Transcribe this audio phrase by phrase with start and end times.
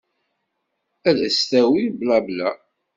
[1.09, 2.49] Ad as-d-tawi blabla.